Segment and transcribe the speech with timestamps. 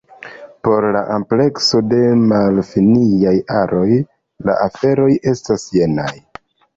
[0.67, 1.99] Por la amplekso de
[2.31, 3.91] malfiniaj aroj,
[4.51, 6.09] la aferoj estas jenaj.